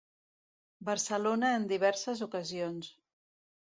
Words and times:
Barcelona 0.89 1.53
en 1.59 1.71
diverses 1.77 2.27
ocasions. 2.31 2.95